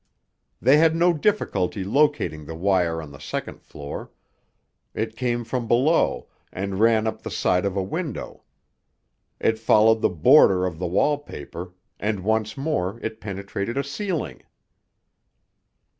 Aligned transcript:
They 0.59 0.77
had 0.77 0.95
no 0.95 1.13
difficulty 1.13 1.83
locating 1.83 2.45
the 2.45 2.55
wire 2.55 3.03
on 3.03 3.11
the 3.11 3.19
second 3.19 3.61
floor. 3.61 4.09
It 4.95 5.15
came 5.15 5.43
from 5.43 5.67
below, 5.67 6.27
and 6.51 6.79
ran 6.79 7.05
up 7.05 7.21
the 7.21 7.29
side 7.29 7.65
of 7.65 7.77
a 7.77 7.83
window. 7.83 8.41
It 9.39 9.59
followed 9.59 10.01
the 10.01 10.09
border 10.09 10.65
of 10.65 10.79
the 10.79 10.87
wall 10.87 11.19
paper, 11.19 11.75
and 11.99 12.23
once 12.23 12.57
more 12.57 12.99
it 13.03 13.21
penetrated 13.21 13.77
a 13.77 13.83
ceiling. 13.83 14.41